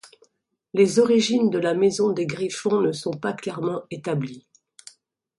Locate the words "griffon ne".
2.25-2.91